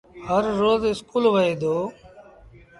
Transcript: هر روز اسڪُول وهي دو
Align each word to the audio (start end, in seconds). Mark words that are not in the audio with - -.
هر 0.27 0.43
روز 0.59 0.81
اسڪُول 0.91 1.23
وهي 1.33 1.53
دو 1.61 1.75